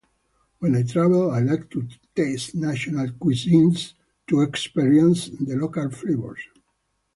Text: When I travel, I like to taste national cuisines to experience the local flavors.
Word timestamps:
When 0.57 0.75
I 0.75 0.81
travel, 0.81 1.29
I 1.29 1.41
like 1.41 1.69
to 1.69 1.87
taste 2.15 2.55
national 2.55 3.09
cuisines 3.19 3.93
to 4.29 4.41
experience 4.41 5.27
the 5.27 5.55
local 5.55 5.91
flavors. 5.91 6.41